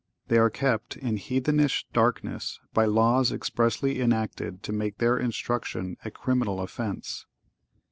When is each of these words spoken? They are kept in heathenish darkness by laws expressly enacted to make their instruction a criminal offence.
They 0.29 0.39
are 0.39 0.49
kept 0.49 0.97
in 0.97 1.17
heathenish 1.17 1.85
darkness 1.93 2.59
by 2.73 2.85
laws 2.85 3.31
expressly 3.31 4.01
enacted 4.01 4.63
to 4.63 4.73
make 4.73 4.97
their 4.97 5.15
instruction 5.19 5.95
a 6.03 6.09
criminal 6.09 6.59
offence. 6.59 7.27